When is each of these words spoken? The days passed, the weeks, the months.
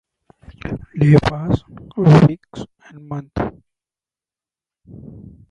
The 0.63 0.79
days 0.99 1.19
passed, 1.29 1.63
the 1.67 2.25
weeks, 2.27 2.65
the 2.91 2.99
months. 2.99 3.61